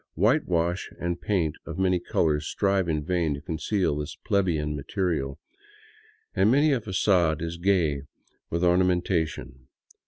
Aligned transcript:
Whitewash 0.15 0.89
and 0.99 1.21
paint 1.21 1.57
of 1.67 1.77
many 1.77 1.99
colors 1.99 2.47
strive 2.47 2.89
in 2.89 3.03
vain 3.05 3.35
to 3.35 3.39
conceal 3.41 3.95
this 3.97 4.15
plebeian 4.15 4.75
material, 4.75 5.37
and 6.33 6.49
many 6.49 6.71
a 6.71 6.81
fagade 6.81 7.39
is 7.43 7.57
gay 7.57 8.01
with 8.49 8.63
orna 8.63 8.83
mentation. 8.85 9.67